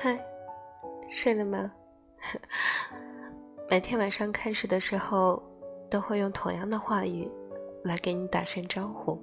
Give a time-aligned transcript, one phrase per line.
[0.00, 0.16] 嗨，
[1.10, 1.72] 睡了吗？
[3.68, 5.42] 每天晚上开始的时候，
[5.90, 7.28] 都会用同样的话语
[7.82, 9.20] 来给你打声招呼。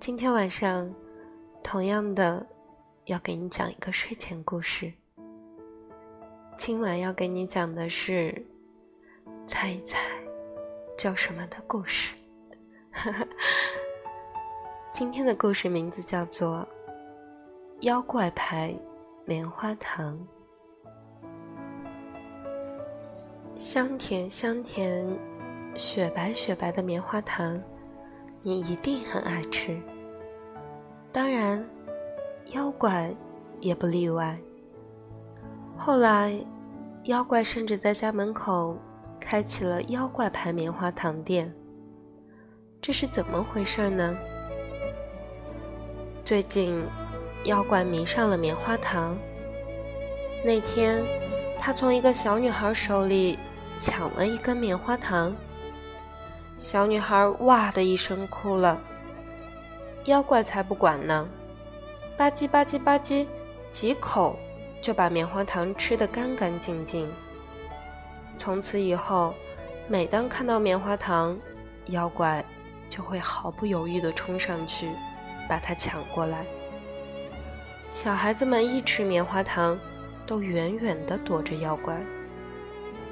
[0.00, 0.92] 今天晚上，
[1.62, 2.44] 同样的
[3.04, 4.92] 要给你讲一个睡前故事。
[6.56, 8.44] 今晚要给你讲的是，
[9.46, 10.00] 猜一猜
[10.98, 12.16] 叫什么的故事。
[14.92, 16.66] 今天的故事名字叫做
[17.82, 18.76] 《妖怪牌
[19.24, 20.18] 棉花糖》。
[23.56, 25.06] 香甜香甜、
[25.74, 27.60] 雪白雪白的棉花糖，
[28.42, 29.78] 你一定很爱吃。
[31.12, 31.64] 当然，
[32.52, 33.14] 妖怪
[33.60, 34.38] 也不例外。
[35.76, 36.34] 后来，
[37.04, 38.78] 妖怪甚至在家门口
[39.20, 41.52] 开启了妖怪牌棉花糖店。
[42.80, 44.16] 这是怎么回事呢？
[46.24, 46.82] 最近，
[47.44, 49.16] 妖怪迷上了棉花糖。
[50.44, 51.04] 那天，
[51.58, 53.38] 他从一个小女孩手里
[53.78, 55.34] 抢了一根棉花糖。
[56.58, 58.80] 小女孩哇的一声哭了。
[60.04, 61.28] 妖怪才不管呢，
[62.16, 63.26] 吧唧吧唧吧唧，
[63.70, 64.38] 几口
[64.82, 67.10] 就把棉花糖吃得干干净净。
[68.36, 69.34] 从此以后，
[69.88, 71.38] 每当看到棉花糖，
[71.86, 72.44] 妖怪。
[72.90, 74.90] 就会毫不犹豫地冲上去，
[75.48, 76.44] 把它抢过来。
[77.90, 79.76] 小孩子们一吃棉花糖，
[80.24, 82.00] 都远远地躲着妖怪。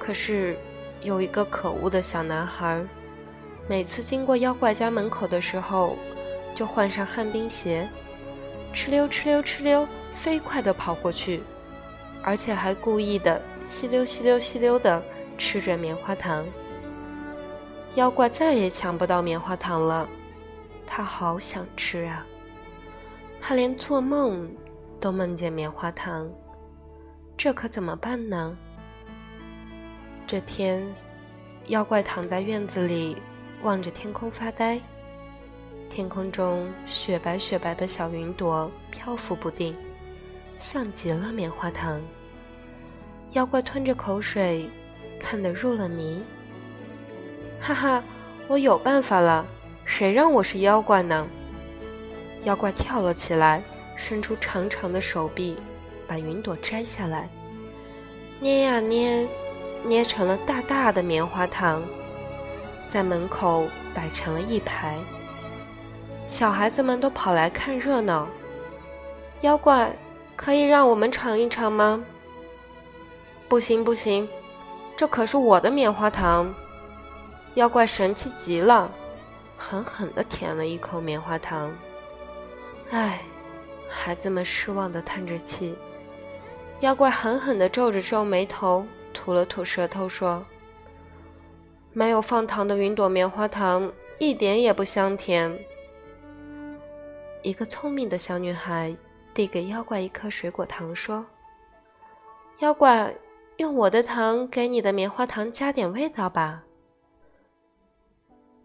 [0.00, 0.58] 可是，
[1.00, 2.84] 有一个可恶的小男孩，
[3.68, 5.96] 每次经过妖怪家门口的时候，
[6.56, 7.88] 就换上旱冰鞋，
[8.74, 11.40] 哧溜哧溜哧溜，飞快地跑过去，
[12.20, 15.00] 而且还故意的吸溜吸溜吸溜地
[15.38, 16.44] 吃着棉花糖。
[17.94, 20.08] 妖怪再也抢不到棉花糖了，
[20.84, 22.26] 他好想吃啊！
[23.46, 24.50] 他连做梦
[24.98, 26.26] 都梦见棉花糖，
[27.36, 28.56] 这可怎么办呢？
[30.26, 30.82] 这天，
[31.66, 33.18] 妖怪躺在院子里，
[33.62, 34.80] 望着天空发呆。
[35.90, 39.76] 天空中雪白雪白的小云朵漂浮不定，
[40.56, 42.00] 像极了棉花糖。
[43.32, 44.70] 妖怪吞着口水，
[45.20, 46.22] 看得入了迷。
[47.60, 48.02] 哈哈，
[48.48, 49.44] 我有办法了！
[49.84, 51.26] 谁让我是妖怪呢？
[52.44, 53.62] 妖怪跳了起来，
[53.96, 55.56] 伸出长长的手臂，
[56.06, 57.28] 把云朵摘下来，
[58.38, 59.26] 捏呀捏，
[59.82, 61.82] 捏成了大大的棉花糖，
[62.86, 64.98] 在门口摆成了一排。
[66.26, 68.28] 小孩子们都跑来看热闹。
[69.40, 69.94] 妖怪，
[70.36, 72.04] 可以让我们尝一尝吗？
[73.48, 74.28] 不行不行，
[74.96, 76.54] 这可是我的棉花糖。
[77.54, 78.90] 妖怪神气极了，
[79.56, 81.70] 狠狠地舔了一口棉花糖。
[82.94, 83.20] 唉，
[83.88, 85.76] 孩子们失望地叹着气。
[86.78, 90.46] 妖怪狠狠地皱着皱眉头，吐了吐舌头说
[91.92, 95.52] ：“没有放糖的云朵棉花糖一点也不香甜。”
[97.42, 98.96] 一个聪明的小女孩
[99.34, 101.26] 递给妖怪一颗水果糖，说
[102.62, 103.12] ：“妖怪，
[103.56, 106.62] 用我的糖给你的棉花糖加点味道吧。”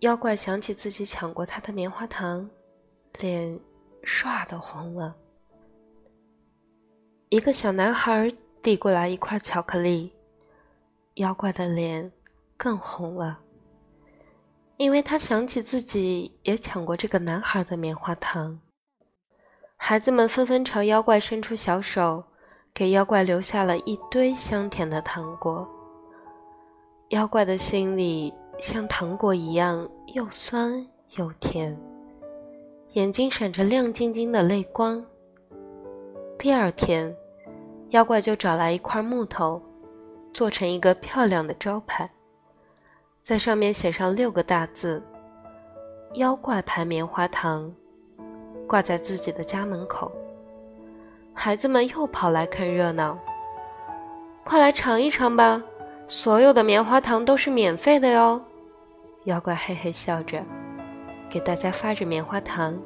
[0.00, 2.48] 妖怪想起自己抢过他的棉花糖，
[3.20, 3.60] 脸
[4.04, 5.16] 唰的红了。
[7.28, 8.32] 一个小男孩
[8.62, 10.12] 递过来一块巧克力，
[11.14, 12.12] 妖怪的脸
[12.56, 13.40] 更红了，
[14.76, 18.60] 因为他想起自己也抢过这个男孩的棉花糖。
[19.76, 22.24] 孩子们纷纷朝妖怪伸出小手，
[22.72, 25.68] 给妖怪留下了一堆香甜的糖果。
[27.08, 28.32] 妖怪的心里。
[28.56, 30.86] 像糖果一样又酸
[31.16, 31.76] 又甜，
[32.94, 35.04] 眼睛闪着亮晶晶的泪光。
[36.38, 37.12] 第二天，
[37.88, 39.60] 妖怪就找来一块木头，
[40.32, 42.08] 做成一个漂亮的招牌，
[43.20, 45.02] 在上面写上六个大字
[46.14, 47.68] ：“妖怪牌棉花糖”，
[48.68, 50.12] 挂在自己的家门口。
[51.32, 53.18] 孩子们又跑来看热闹，
[54.44, 55.60] 快来尝一尝吧！
[56.06, 58.40] 所有的棉花糖都是免费的哟，
[59.24, 60.40] 妖怪嘿嘿笑着，
[61.34, 62.80] 给大家发着棉花糖，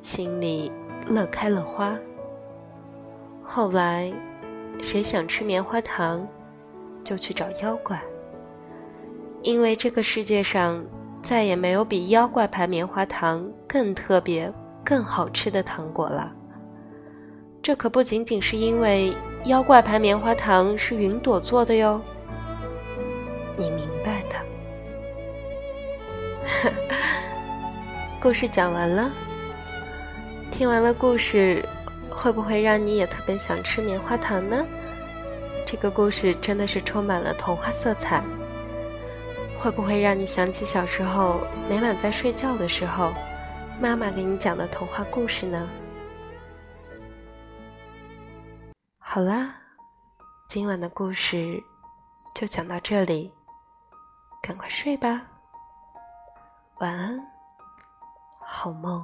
[0.00, 0.70] 心里
[1.08, 1.98] 乐开了花。
[3.42, 4.12] 后来，
[4.80, 6.24] 谁想吃棉花糖，
[7.02, 8.00] 就去找妖怪，
[9.42, 10.80] 因为这个世界上
[11.20, 14.52] 再也没有比妖怪牌棉花糖更特别、
[14.84, 16.32] 更好吃的糖果了。
[17.60, 19.12] 这可不仅仅是因为
[19.46, 22.00] 妖怪牌棉花糖是云朵做的哟。
[23.56, 24.36] 你明白的。
[28.22, 29.10] 故事讲完了，
[30.50, 31.66] 听完了故事，
[32.10, 34.62] 会不会让你也特别想吃棉花糖呢？
[35.64, 38.22] 这个故事真的是充满了童话色彩。
[39.58, 43.14] 会不会让你想起小时候每晚在睡觉的时候，
[43.80, 45.66] 妈妈给你讲的童话故事呢？
[48.98, 49.54] 好啦，
[50.46, 51.58] 今晚的故事
[52.34, 53.32] 就讲到这里，
[54.42, 55.22] 赶快睡吧，
[56.80, 57.29] 晚安，
[58.62, 59.02] 好梦。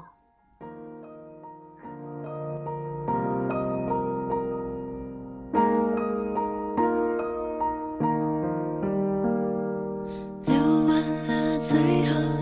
[10.45, 10.55] 流
[10.87, 12.36] 完了最后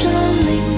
[0.00, 0.77] 这里